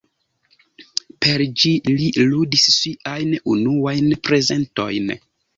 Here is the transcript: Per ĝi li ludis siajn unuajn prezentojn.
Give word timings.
Per 1.25 1.43
ĝi 1.63 1.73
li 1.99 2.09
ludis 2.31 2.65
siajn 2.79 3.37
unuajn 3.57 4.11
prezentojn. 4.31 5.17